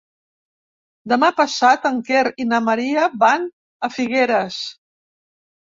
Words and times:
Demà 1.13 1.27
passat 1.41 1.85
en 1.91 2.01
Quer 2.09 2.23
i 2.45 2.49
na 2.53 2.63
Maria 2.71 3.05
van 3.25 3.47
a 3.89 3.91
Figueres. 3.99 4.59